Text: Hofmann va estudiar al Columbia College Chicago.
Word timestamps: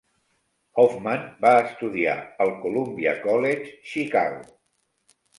Hofmann 0.83 1.25
va 1.43 1.51
estudiar 1.65 2.15
al 2.45 2.53
Columbia 2.63 3.13
College 3.27 3.75
Chicago. 3.91 4.41